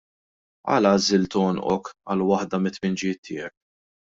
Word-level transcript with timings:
Għala 0.75 0.93
għażilt 0.95 1.37
għonqok 1.41 1.93
għal 2.15 2.25
waħda 2.33 2.61
mit-tpinġijiet 2.65 3.25
tiegħek? 3.31 3.57